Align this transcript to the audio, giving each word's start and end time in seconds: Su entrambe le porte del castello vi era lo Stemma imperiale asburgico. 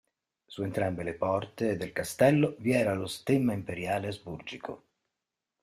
Su 0.47 0.63
entrambe 0.63 1.03
le 1.03 1.13
porte 1.13 1.75
del 1.77 1.93
castello 1.93 2.55
vi 2.57 2.71
era 2.73 2.95
lo 2.95 3.05
Stemma 3.05 3.53
imperiale 3.53 4.07
asburgico. 4.07 4.83